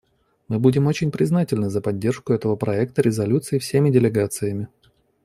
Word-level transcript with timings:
Мы 0.47 0.57
будем 0.57 0.87
очень 0.87 1.11
признательны 1.11 1.69
за 1.69 1.79
поддержку 1.79 2.33
этого 2.33 2.55
проекта 2.55 3.03
резолюции 3.03 3.59
всеми 3.59 3.91
делегациями. 3.91 4.67